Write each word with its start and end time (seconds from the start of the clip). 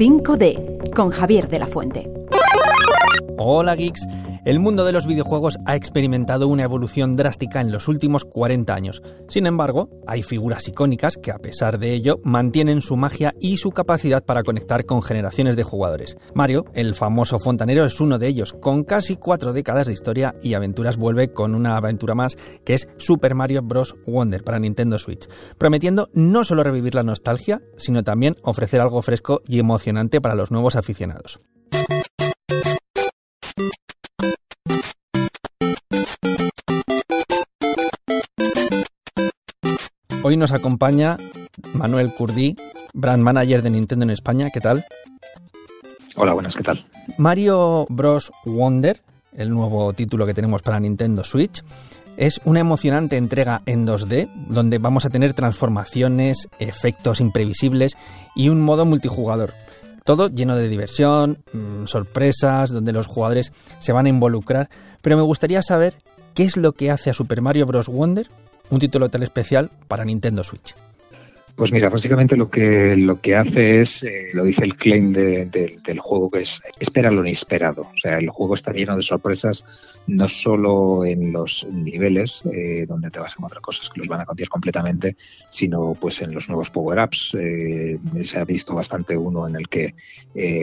5D 0.00 0.94
con 0.94 1.10
Javier 1.10 1.46
de 1.50 1.58
la 1.58 1.66
Fuente. 1.66 2.10
Hola 3.36 3.74
geeks. 3.74 4.06
El 4.42 4.58
mundo 4.58 4.86
de 4.86 4.92
los 4.92 5.06
videojuegos 5.06 5.58
ha 5.66 5.76
experimentado 5.76 6.48
una 6.48 6.62
evolución 6.62 7.14
drástica 7.14 7.60
en 7.60 7.70
los 7.70 7.88
últimos 7.88 8.24
40 8.24 8.74
años. 8.74 9.02
Sin 9.28 9.44
embargo, 9.44 9.90
hay 10.06 10.22
figuras 10.22 10.66
icónicas 10.66 11.18
que 11.18 11.30
a 11.30 11.38
pesar 11.38 11.78
de 11.78 11.92
ello 11.92 12.20
mantienen 12.24 12.80
su 12.80 12.96
magia 12.96 13.34
y 13.38 13.58
su 13.58 13.70
capacidad 13.70 14.24
para 14.24 14.42
conectar 14.42 14.86
con 14.86 15.02
generaciones 15.02 15.56
de 15.56 15.62
jugadores. 15.62 16.16
Mario, 16.34 16.64
el 16.72 16.94
famoso 16.94 17.38
fontanero, 17.38 17.84
es 17.84 18.00
uno 18.00 18.18
de 18.18 18.28
ellos. 18.28 18.54
Con 18.54 18.84
casi 18.84 19.16
cuatro 19.16 19.52
décadas 19.52 19.86
de 19.86 19.92
historia 19.92 20.34
y 20.42 20.54
aventuras 20.54 20.96
vuelve 20.96 21.34
con 21.34 21.54
una 21.54 21.76
aventura 21.76 22.14
más 22.14 22.36
que 22.64 22.72
es 22.72 22.88
Super 22.96 23.34
Mario 23.34 23.60
Bros. 23.62 23.94
Wonder 24.06 24.42
para 24.42 24.58
Nintendo 24.58 24.98
Switch, 24.98 25.28
prometiendo 25.58 26.08
no 26.14 26.44
solo 26.44 26.62
revivir 26.62 26.94
la 26.94 27.02
nostalgia, 27.02 27.60
sino 27.76 28.02
también 28.02 28.36
ofrecer 28.42 28.80
algo 28.80 29.02
fresco 29.02 29.42
y 29.46 29.58
emocionante 29.58 30.22
para 30.22 30.34
los 30.34 30.50
nuevos 30.50 30.76
aficionados. 30.76 31.38
Hoy 40.30 40.36
nos 40.36 40.52
acompaña 40.52 41.18
Manuel 41.72 42.14
Curdí, 42.14 42.54
brand 42.94 43.20
manager 43.20 43.62
de 43.62 43.70
Nintendo 43.70 44.04
en 44.04 44.10
España. 44.10 44.50
¿Qué 44.50 44.60
tal? 44.60 44.84
Hola, 46.14 46.34
buenas, 46.34 46.54
¿qué 46.54 46.62
tal? 46.62 46.86
Mario 47.18 47.84
Bros. 47.88 48.30
Wonder, 48.44 49.02
el 49.36 49.50
nuevo 49.50 49.92
título 49.92 50.26
que 50.26 50.32
tenemos 50.32 50.62
para 50.62 50.78
Nintendo 50.78 51.24
Switch, 51.24 51.64
es 52.16 52.40
una 52.44 52.60
emocionante 52.60 53.16
entrega 53.16 53.62
en 53.66 53.84
2D 53.84 54.30
donde 54.46 54.78
vamos 54.78 55.04
a 55.04 55.10
tener 55.10 55.34
transformaciones, 55.34 56.46
efectos 56.60 57.20
imprevisibles 57.20 57.96
y 58.36 58.50
un 58.50 58.60
modo 58.60 58.84
multijugador. 58.84 59.52
Todo 60.04 60.28
lleno 60.28 60.54
de 60.54 60.68
diversión, 60.68 61.38
mm, 61.52 61.86
sorpresas, 61.86 62.70
donde 62.70 62.92
los 62.92 63.08
jugadores 63.08 63.52
se 63.80 63.92
van 63.92 64.06
a 64.06 64.10
involucrar. 64.10 64.70
Pero 65.02 65.16
me 65.16 65.24
gustaría 65.24 65.60
saber 65.60 65.96
qué 66.34 66.44
es 66.44 66.56
lo 66.56 66.70
que 66.70 66.92
hace 66.92 67.10
a 67.10 67.14
Super 67.14 67.42
Mario 67.42 67.66
Bros. 67.66 67.88
Wonder 67.88 68.28
un 68.70 68.78
título 68.78 69.08
tan 69.10 69.22
especial 69.22 69.70
para 69.88 70.04
Nintendo 70.04 70.42
Switch? 70.42 70.74
Pues 71.60 71.72
mira, 71.72 71.90
básicamente 71.90 72.38
lo 72.38 72.48
que 72.48 72.96
lo 72.96 73.20
que 73.20 73.36
hace 73.36 73.82
es, 73.82 74.02
eh, 74.02 74.28
lo 74.32 74.44
dice 74.44 74.64
el 74.64 74.76
claim 74.76 75.12
del 75.12 75.98
juego, 75.98 76.30
que 76.30 76.40
es 76.40 76.62
espera 76.78 77.10
lo 77.10 77.20
inesperado. 77.20 77.82
O 77.82 77.96
sea, 77.98 78.16
el 78.16 78.30
juego 78.30 78.54
está 78.54 78.72
lleno 78.72 78.96
de 78.96 79.02
sorpresas, 79.02 79.66
no 80.06 80.26
solo 80.26 81.04
en 81.04 81.32
los 81.32 81.66
niveles, 81.70 82.44
eh, 82.50 82.86
donde 82.88 83.10
te 83.10 83.20
vas 83.20 83.32
a 83.32 83.34
encontrar 83.36 83.60
cosas 83.60 83.90
que 83.90 83.98
los 83.98 84.08
van 84.08 84.22
a 84.22 84.24
cambiar 84.24 84.48
completamente, 84.48 85.16
sino 85.50 85.94
pues 86.00 86.22
en 86.22 86.32
los 86.32 86.48
nuevos 86.48 86.70
power-ups. 86.70 87.36
Eh, 87.38 87.98
se 88.22 88.38
ha 88.38 88.44
visto 88.46 88.74
bastante 88.74 89.14
uno 89.14 89.46
en 89.46 89.56
el 89.56 89.68
que 89.68 89.94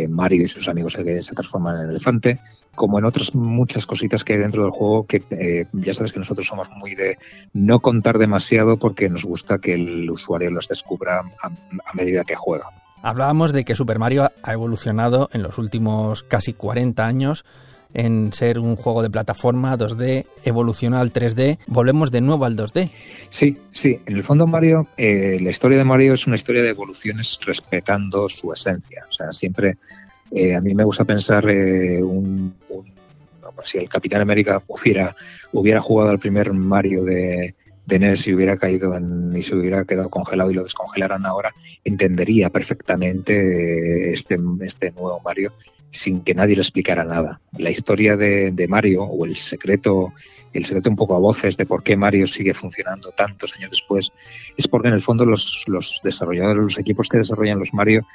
Mario 0.10 0.46
y 0.46 0.48
sus 0.48 0.68
amigos 0.68 0.94
se, 0.94 1.22
se 1.22 1.36
transforman 1.36 1.84
en 1.84 1.90
elefante 1.92 2.40
como 2.78 3.00
en 3.00 3.06
otras 3.06 3.34
muchas 3.34 3.88
cositas 3.88 4.24
que 4.24 4.34
hay 4.34 4.40
dentro 4.40 4.62
del 4.62 4.72
juego, 4.72 5.08
que 5.08 5.24
eh, 5.32 5.66
ya 5.74 5.94
sabes 5.94 6.14
que 6.14 6.20
nosotros 6.20 6.46
somos 6.46 6.70
muy 6.78 6.94
de 6.94 7.18
no 7.52 7.80
contar 7.80 8.20
demasiado 8.20 8.78
porque 8.78 9.10
nos 9.10 9.26
gusta 9.26 9.58
que 9.58 9.74
el 9.74 10.10
usuario 10.10 10.52
los 10.52 10.68
descubra 10.68 11.24
a, 11.42 11.94
medida 11.96 12.24
que 12.24 12.36
juega. 12.36 12.68
Hablábamos 13.02 13.52
de 13.52 13.66
que 13.66 13.76
Super 13.76 13.98
Mario 13.98 14.30
ha 14.44 14.54
evolucionado 14.54 15.28
en 15.34 15.42
los 15.42 15.58
últimos 15.58 16.22
casi 16.22 16.54
40 16.54 17.06
años 17.06 17.46
en 17.96 18.32
ser 18.32 18.60
un 18.60 18.76
juego 18.76 19.02
de 19.02 19.10
plataforma 19.10 19.76
2D, 19.76 20.28
evolucionó 20.46 21.00
al 21.00 21.12
3D, 21.12 21.58
volvemos 21.66 22.12
de 22.12 22.22
nuevo 22.22 22.46
al 22.46 22.56
2D. 22.56 22.92
Sí, 23.30 23.58
sí, 23.72 24.00
en 24.06 24.18
el 24.18 24.24
fondo 24.24 24.46
Mario, 24.46 24.88
eh, 24.98 25.40
la 25.42 25.50
historia 25.50 25.80
de 25.80 25.84
Mario 25.84 26.14
es 26.14 26.28
una 26.28 26.36
historia 26.36 26.62
de 26.62 26.70
evoluciones 26.70 27.40
respetando 27.44 28.30
su 28.30 28.54
esencia, 28.54 29.06
o 29.10 29.12
sea, 29.12 29.34
siempre 29.34 29.78
eh, 30.32 30.56
a 30.56 30.62
mí 30.62 30.74
me 30.74 30.84
gusta 30.84 31.06
pensar 31.06 31.50
eh, 31.50 32.04
un, 32.04 32.54
si 33.64 33.78
el 33.78 33.90
Capitán 33.90 34.22
América 34.22 34.62
hubiera, 34.68 35.16
hubiera 35.52 35.82
jugado 35.82 36.12
al 36.12 36.20
primer 36.20 36.54
Mario 36.54 37.04
de, 37.04 37.56
de 37.88 38.00
NES 38.00 38.28
y 38.28 38.34
hubiera 38.34 38.58
caído 38.58 38.96
en, 38.96 39.36
y 39.36 39.42
se 39.42 39.56
hubiera 39.56 39.86
quedado 39.86 40.10
congelado 40.10 40.52
y 40.52 40.54
lo 40.54 40.64
descongelaran 40.64 41.26
ahora, 41.26 41.54
entendería 41.86 42.50
perfectamente 42.50 44.14
este, 44.14 44.38
este 44.62 44.92
nuevo 44.92 45.22
Mario 45.24 45.54
sin 45.90 46.22
que 46.22 46.36
nadie 46.36 46.56
le 46.56 46.62
explicara 46.62 47.06
nada. 47.06 47.40
La 47.58 47.70
historia 47.70 48.18
de, 48.18 48.52
de, 48.52 48.68
Mario 48.68 49.04
o 49.04 49.26
el 49.26 49.38
secreto, 49.38 50.14
el 50.52 50.66
secreto 50.66 50.90
un 50.90 50.98
poco 50.98 51.16
a 51.16 51.20
voces 51.20 51.56
de 51.56 51.66
por 51.66 51.82
qué 51.82 51.96
Mario 51.96 52.28
sigue 52.28 52.54
funcionando 52.54 53.12
tantos 53.12 53.56
años 53.56 53.72
después, 53.72 54.12
es 54.58 54.68
porque 54.68 54.90
en 54.90 54.94
el 54.94 55.02
fondo 55.02 55.26
los, 55.26 55.64
los 55.68 56.02
desarrolladores, 56.04 56.64
los 56.64 56.78
equipos 56.78 57.08
que 57.08 57.20
desarrollan 57.20 57.60
los 57.60 57.74
Mario, 57.74 58.06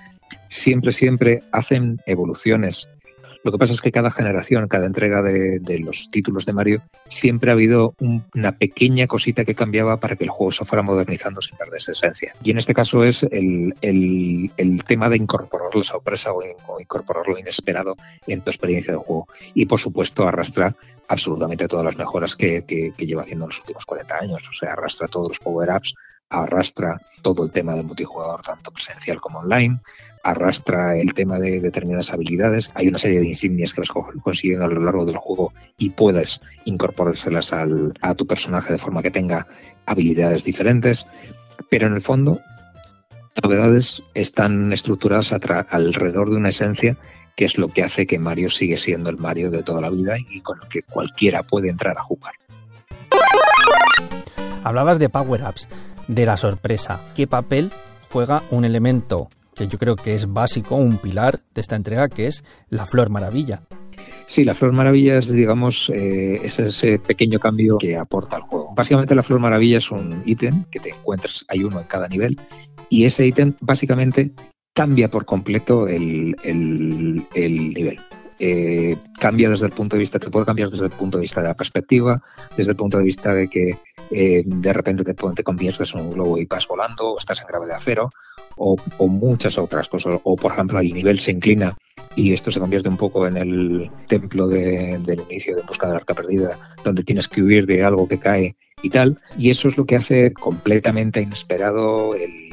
siempre, 0.49 0.93
siempre 0.93 1.43
hacen 1.51 1.99
evoluciones 2.05 2.91
lo 3.45 3.51
que 3.51 3.59
pasa 3.59 3.73
es 3.73 3.81
que 3.81 3.91
cada 3.91 4.11
generación, 4.11 4.69
cada 4.69 4.87
entrega 4.87 5.23
de, 5.23 5.79
los 5.81 6.09
títulos 6.09 6.47
de 6.47 6.53
Mario, 6.53 6.83
siempre 7.09 7.51
ha 7.51 7.55
habido 7.55 7.95
una 8.35 8.53
pequeña 8.57 9.07
cosita 9.07 9.45
que 9.45 9.55
cambiaba 9.55 9.99
para 9.99 10.17
que 10.17 10.25
el 10.25 10.31
juego 10.31 10.53
se 10.53 10.65
fuera 10.65 10.83
modernizando 10.83 11.43
sin 11.43 11.57
perder 11.57 11.79
esa 11.79 11.93
esencia. 11.93 12.35
Y 12.43 12.53
en 12.53 12.59
este 12.59 12.75
caso 12.75 13.03
es 13.03 13.25
el, 13.25 13.75
tema 14.87 15.09
de 15.09 15.17
incorporar 15.17 15.75
la 15.75 15.83
sorpresa 15.83 16.33
o, 16.33 16.43
incorporar 16.81 17.27
lo 17.27 17.39
inesperado 17.39 17.97
en 18.27 18.43
tu 18.43 18.51
experiencia 18.51 18.93
de 18.93 18.99
juego. 18.99 19.27
Y 19.55 19.67
por 19.67 19.81
supuesto 19.81 20.27
arrastra 20.27 20.77
absolutamente 21.09 21.69
todas 21.69 21.85
las 21.85 21.97
mejoras 21.97 22.37
que, 22.37 22.65
que 22.65 23.07
lleva 23.07 23.23
haciendo 23.23 23.47
en 23.47 23.51
los 23.51 23.59
últimos 23.59 23.85
40 23.85 24.17
años. 24.17 24.43
O 24.49 24.53
sea, 24.53 24.73
arrastra 24.73 25.09
todos 25.09 25.29
los 25.29 25.39
power-ups, 25.41 25.95
arrastra 26.33 27.01
todo 27.21 27.45
el 27.45 27.51
tema 27.51 27.75
del 27.75 27.85
multijugador, 27.85 28.43
tanto 28.43 28.71
presencial 28.71 29.21
como 29.21 29.41
online, 29.41 29.81
arrastra 30.23 30.97
el 30.97 31.15
tema 31.15 31.39
de 31.39 31.61
determinadas 31.61 32.13
habilidades. 32.13 32.71
Hay 32.75 32.89
una 32.89 32.99
serie 32.99 33.21
de 33.21 33.29
insignias 33.29 33.75
que 33.75 33.83
las 33.83 33.91
consiguen 33.91 34.63
a 34.63 34.67
lo 34.67 34.81
largo 34.81 35.05
del 35.05 35.17
juego 35.17 35.53
y 35.79 35.91
puedes 35.91 36.41
incorporárselas 36.65 37.53
al, 37.53 37.93
a 38.01 38.15
tu 38.15 38.27
personaje 38.27 38.73
de 38.73 38.79
forma 38.79 39.03
que 39.03 39.11
tenga 39.11 39.47
habilidades 39.87 40.45
diferentes. 40.45 41.07
Pero 41.71 41.87
en 41.87 41.95
el 41.95 42.03
fondo, 42.03 42.41
novedades 43.43 44.03
están 44.15 44.73
estructuradas 44.73 45.33
alrededor 45.33 46.31
de 46.31 46.37
una 46.37 46.49
esencia 46.49 46.97
que 47.37 47.45
es 47.47 47.57
lo 47.57 47.69
que 47.69 47.83
hace 47.83 48.07
que 48.07 48.19
Mario 48.19 48.51
sigue 48.51 48.77
siendo 48.77 49.09
el 49.09 49.17
Mario 49.17 49.51
de 49.51 49.63
toda 49.63 49.81
la 49.81 49.91
vida 49.91 50.17
y 50.19 50.41
con 50.41 50.59
el 50.63 50.69
que 50.69 50.83
cualquiera 50.83 51.43
puede 51.43 51.71
entrar 51.71 51.97
a 51.97 52.03
jugar. 52.03 52.35
Hablabas 54.65 54.99
de 54.99 55.09
power-ups 55.09 55.69
de 56.09 56.27
la 56.27 56.37
sorpresa. 56.37 57.01
¿Qué 57.15 57.27
papel 57.27 57.71
juega 58.11 58.43
un 58.51 58.65
elemento 58.65 59.29
que 59.55 59.69
yo 59.69 59.79
creo 59.79 59.97
que 59.97 60.15
es 60.15 60.33
básico, 60.33 60.77
un 60.77 60.99
pilar 60.99 61.41
de 61.55 61.61
esta 61.61 61.77
entrega, 61.77 62.09
que 62.09 62.27
es 62.27 62.45
la 62.69 62.87
flor 62.87 63.11
maravilla? 63.11 63.63
Sí, 64.27 64.45
la 64.45 64.55
Flor 64.55 64.73
Maravilla 64.73 65.19
es, 65.19 65.31
digamos, 65.31 65.91
eh, 65.91 66.41
ese 66.43 66.99
pequeño 66.99 67.39
cambio 67.39 67.77
que 67.79 67.97
aporta 67.99 68.37
al 68.37 68.43
juego. 68.43 68.73
Básicamente 68.75 69.15
la 69.15 69.23
Flor 69.23 69.41
Maravilla 69.41 69.79
es 69.79 69.91
un 69.91 70.23
ítem 70.25 70.65
que 70.71 70.81
te 70.81 70.91
encuentras, 70.91 71.45
hay 71.49 71.65
uno 71.65 71.81
en 71.81 71.87
cada 71.87 72.09
nivel, 72.09 72.41
y 72.89 73.05
ese 73.05 73.27
ítem 73.27 73.55
básicamente 73.61 74.33
cambia 74.73 75.11
por 75.11 75.27
completo 75.27 75.87
el, 75.87 76.35
nivel. 77.35 78.01
Eh, 78.45 78.97
cambia 79.21 79.49
desde 79.49 79.67
el 79.67 79.73
punto 79.73 79.95
de 79.95 80.01
vista, 80.01 80.19
te 80.19 80.29
puede 80.29 80.45
cambiar 80.45 80.69
desde 80.69 80.87
el 80.87 80.91
punto 80.91 81.17
de 81.17 81.23
vista 81.23 81.41
de 81.41 81.47
la 81.47 81.55
perspectiva, 81.55 82.21
desde 82.57 82.73
el 82.73 82.77
punto 82.77 82.99
de 82.99 83.05
vista 83.05 83.33
de 83.33 83.47
que 83.47 83.79
eh, 84.11 84.43
de 84.45 84.73
repente 84.73 85.05
te, 85.05 85.15
te 85.15 85.45
conviertes 85.45 85.95
en 85.95 86.01
un 86.01 86.11
globo 86.11 86.37
y 86.37 86.47
vas 86.47 86.67
volando, 86.67 87.13
o 87.13 87.19
estás 87.19 87.41
en 87.41 87.47
gravedad 87.47 87.79
cero, 87.81 88.11
o, 88.57 88.77
muchas 89.07 89.59
otras 89.59 89.89
cosas. 89.89 90.19
O, 90.25 90.35
por 90.35 90.51
ejemplo, 90.51 90.81
el 90.81 90.93
nivel 90.93 91.21
se 91.21 91.31
inclina 91.31 91.79
y 92.17 92.33
esto 92.33 92.51
se 92.51 92.59
convierte 92.59 92.89
un 92.89 92.97
poco 92.97 93.29
en 93.29 93.37
el 93.37 93.91
templo 94.09 94.49
del 94.49 95.21
inicio 95.31 95.55
de 95.55 95.63
Busca 95.63 95.87
de 95.87 95.93
la 95.93 95.99
Arca 95.99 96.15
Perdida, 96.15 96.59
donde 96.83 97.05
tienes 97.05 97.29
que 97.29 97.43
huir 97.43 97.65
de 97.65 97.85
algo 97.85 98.09
que 98.09 98.19
cae 98.19 98.57
y 98.83 98.91
tal. 98.91 99.19
Y 99.39 99.51
eso 99.51 99.69
es 99.69 99.77
lo 99.77 99.87
que 99.87 99.95
hace 99.95 100.33
completamente 100.33 101.21
inesperado 101.21 102.17
el, 102.17 102.52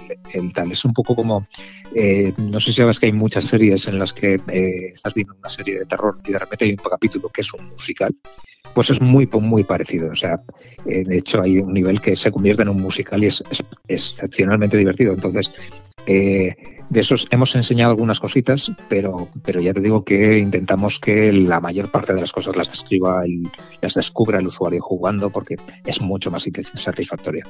tal. 0.53 0.71
Es 0.71 0.85
un 0.85 0.93
poco 0.93 1.15
como, 1.15 1.45
eh, 1.93 2.33
no 2.37 2.59
sé 2.59 2.71
si 2.71 2.77
sabes 2.77 2.99
que 2.99 3.07
hay 3.07 3.13
muchas 3.13 3.45
series 3.45 3.87
en 3.87 3.99
las 3.99 4.13
que 4.13 4.35
eh, 4.51 4.91
estás 4.93 5.13
viendo 5.13 5.35
una 5.35 5.49
serie 5.49 5.79
de 5.79 5.85
terror 5.85 6.19
y 6.25 6.31
de 6.31 6.39
repente 6.39 6.65
hay 6.65 6.71
un 6.71 6.77
capítulo 6.77 7.29
que 7.29 7.41
es 7.41 7.53
un 7.53 7.69
musical 7.69 8.15
pues 8.73 8.89
es 8.89 9.01
muy, 9.01 9.27
muy 9.27 9.63
parecido. 9.63 10.11
O 10.11 10.15
sea, 10.15 10.41
eh, 10.85 11.03
de 11.03 11.17
hecho 11.17 11.41
hay 11.41 11.59
un 11.59 11.73
nivel 11.73 12.01
que 12.01 12.15
se 12.15 12.31
convierte 12.31 12.63
en 12.63 12.69
un 12.69 12.81
musical 12.81 13.23
y 13.23 13.27
es, 13.27 13.43
excepcionalmente 13.87 14.77
divertido. 14.77 15.13
Entonces, 15.13 15.51
eh, 16.05 16.55
de 16.89 16.99
esos 16.99 17.27
hemos 17.31 17.55
enseñado 17.55 17.91
algunas 17.91 18.19
cositas, 18.19 18.71
pero, 18.87 19.29
pero 19.43 19.61
ya 19.61 19.73
te 19.73 19.81
digo 19.81 20.03
que 20.03 20.39
intentamos 20.39 20.99
que 20.99 21.31
la 21.31 21.59
mayor 21.59 21.91
parte 21.91 22.13
de 22.13 22.21
las 22.21 22.31
cosas 22.31 22.55
las 22.55 22.69
describa 22.69 23.27
y 23.27 23.43
las 23.81 23.93
descubra 23.93 24.39
el 24.39 24.47
usuario 24.47 24.81
jugando 24.81 25.29
porque 25.29 25.55
es 25.85 26.01
mucho 26.01 26.31
más 26.31 26.47
satisfactorio. 26.75 27.45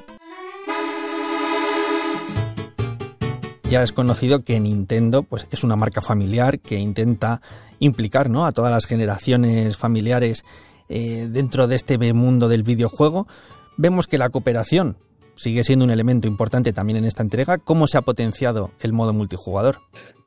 Ya 3.70 3.84
es 3.84 3.94
conocido 3.94 4.44
que 4.44 4.60
Nintendo 4.60 5.22
pues, 5.22 5.48
es 5.52 5.64
una 5.64 5.76
marca 5.76 6.02
familiar 6.02 6.60
que 6.60 6.80
intenta 6.80 7.40
implicar 7.78 8.28
¿no? 8.28 8.48
a 8.48 8.52
todas 8.52 8.72
las 8.72 8.88
generaciones 8.88 9.78
familiares 9.78 10.44
eh, 10.90 11.28
dentro 11.30 11.68
de 11.68 11.76
este 11.76 12.14
mundo 12.14 12.48
del 12.48 12.64
videojuego, 12.64 13.28
vemos 13.78 14.08
que 14.08 14.18
la 14.18 14.30
cooperación 14.30 14.98
sigue 15.36 15.64
siendo 15.64 15.86
un 15.86 15.92
elemento 15.92 16.28
importante 16.28 16.74
también 16.74 16.98
en 16.98 17.06
esta 17.06 17.22
entrega. 17.22 17.60
¿Cómo 17.60 17.86
se 17.86 18.00
ha 18.00 18.02
potenciado 18.02 18.72
el 18.82 18.92
modo 18.92 19.14
multijugador? 19.14 19.78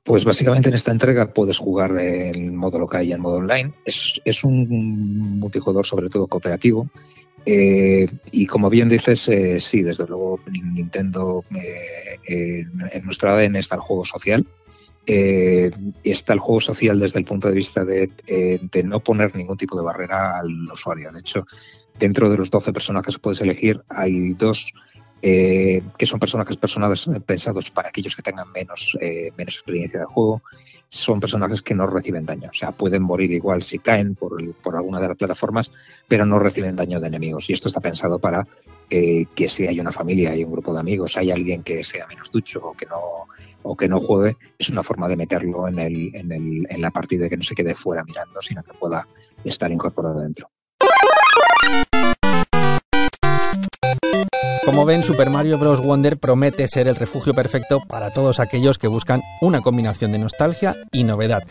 Pues 0.04 0.24
básicamente 0.24 0.68
en 0.68 0.76
esta 0.76 0.92
entrega 0.92 1.34
puedes 1.34 1.58
jugar 1.58 1.98
en 1.98 2.54
modo 2.54 2.78
local 2.78 3.04
y 3.04 3.12
en 3.12 3.20
modo 3.20 3.38
online. 3.38 3.74
Es, 3.84 4.20
es 4.24 4.44
un 4.44 5.40
multijugador 5.40 5.84
sobre 5.84 6.08
todo 6.08 6.28
cooperativo. 6.28 6.88
Eh, 7.44 8.08
y 8.30 8.46
como 8.46 8.70
bien 8.70 8.88
dices, 8.88 9.28
eh, 9.28 9.58
sí, 9.58 9.82
desde 9.82 10.06
luego 10.06 10.40
Nintendo 10.50 11.44
eh, 11.54 12.66
en 12.92 13.04
nuestra 13.04 13.34
ADN 13.34 13.56
está 13.56 13.76
el 13.76 13.80
juego 13.80 14.04
social. 14.04 14.46
está 15.04 16.32
el 16.32 16.38
juego 16.38 16.60
social 16.60 17.00
desde 17.00 17.18
el 17.18 17.24
punto 17.24 17.48
de 17.48 17.54
vista 17.54 17.84
de, 17.84 18.10
de, 18.26 18.82
no 18.84 19.00
poner 19.00 19.34
ningún 19.34 19.56
tipo 19.56 19.76
de 19.76 19.84
barrera 19.84 20.38
al 20.38 20.70
usuario. 20.70 21.10
De 21.10 21.20
hecho, 21.20 21.44
dentro 21.98 22.30
de 22.30 22.36
los 22.36 22.50
12 22.50 22.72
personajes 22.72 23.16
que 23.16 23.22
puedes 23.22 23.40
elegir, 23.40 23.82
hay 23.88 24.34
dos 24.34 24.72
eh, 25.22 25.82
que 25.96 26.04
son 26.04 26.18
personajes 26.18 26.56
personajes 26.56 27.08
pensados 27.24 27.70
para 27.70 27.90
aquellos 27.90 28.16
que 28.16 28.22
tengan 28.22 28.50
menos, 28.50 28.98
eh, 29.00 29.30
menos 29.36 29.54
experiencia 29.54 30.00
de 30.00 30.06
juego. 30.06 30.42
Son 30.88 31.20
personajes 31.20 31.62
que 31.62 31.74
no 31.74 31.86
reciben 31.86 32.26
daño, 32.26 32.50
o 32.50 32.54
sea, 32.54 32.72
pueden 32.72 33.02
morir 33.02 33.30
igual 33.30 33.62
si 33.62 33.78
caen 33.78 34.14
por, 34.14 34.54
por 34.56 34.76
alguna 34.76 35.00
de 35.00 35.08
las 35.08 35.16
plataformas, 35.16 35.70
pero 36.08 36.26
no 36.26 36.38
reciben 36.38 36.76
daño 36.76 37.00
de 37.00 37.06
enemigos. 37.06 37.48
Y 37.48 37.52
esto 37.52 37.68
está 37.68 37.80
pensado 37.80 38.18
para 38.18 38.46
eh, 38.90 39.26
que 39.34 39.48
si 39.48 39.66
hay 39.66 39.80
una 39.80 39.92
familia, 39.92 40.32
hay 40.32 40.44
un 40.44 40.52
grupo 40.52 40.74
de 40.74 40.80
amigos, 40.80 41.16
hay 41.16 41.30
alguien 41.30 41.62
que 41.62 41.82
sea 41.82 42.06
menos 42.08 42.30
ducho 42.30 42.60
o 42.62 42.72
que 42.74 42.86
no, 42.86 43.26
o 43.62 43.76
que 43.76 43.88
no 43.88 44.00
juegue, 44.00 44.36
es 44.58 44.68
una 44.68 44.82
forma 44.82 45.08
de 45.08 45.16
meterlo 45.16 45.66
en, 45.68 45.78
el, 45.78 46.14
en, 46.14 46.32
el, 46.32 46.66
en 46.68 46.80
la 46.82 46.90
partida 46.90 47.28
que 47.28 47.36
no 47.36 47.42
se 47.42 47.54
quede 47.54 47.74
fuera 47.74 48.04
mirando, 48.04 48.42
sino 48.42 48.62
que 48.62 48.74
pueda 48.74 49.06
estar 49.44 49.70
incorporado 49.70 50.20
dentro. 50.20 50.50
Como 54.72 54.86
ven, 54.86 55.02
Super 55.02 55.28
Mario 55.28 55.58
Bros. 55.58 55.82
Wonder 55.82 56.18
promete 56.18 56.66
ser 56.66 56.88
el 56.88 56.96
refugio 56.96 57.34
perfecto 57.34 57.80
para 57.86 58.10
todos 58.10 58.40
aquellos 58.40 58.78
que 58.78 58.88
buscan 58.88 59.20
una 59.42 59.60
combinación 59.60 60.12
de 60.12 60.18
nostalgia 60.18 60.74
y 60.90 61.04
novedad. 61.04 61.44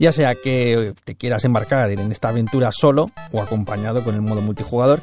Ya 0.00 0.10
sea 0.10 0.34
que 0.34 0.92
te 1.04 1.14
quieras 1.14 1.44
embarcar 1.44 1.92
en 1.92 2.10
esta 2.10 2.30
aventura 2.30 2.72
solo 2.72 3.06
o 3.30 3.40
acompañado 3.40 4.02
con 4.02 4.16
el 4.16 4.20
modo 4.20 4.40
multijugador, 4.40 5.00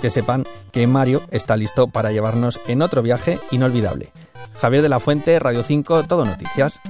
que 0.00 0.08
sepan 0.08 0.46
que 0.72 0.86
Mario 0.86 1.20
está 1.30 1.58
listo 1.58 1.88
para 1.88 2.10
llevarnos 2.10 2.58
en 2.68 2.80
otro 2.80 3.02
viaje 3.02 3.38
inolvidable. 3.50 4.10
Javier 4.54 4.80
de 4.80 4.88
la 4.88 4.98
Fuente, 4.98 5.38
Radio 5.38 5.62
5, 5.62 6.04
Todo 6.04 6.24
Noticias. 6.24 6.80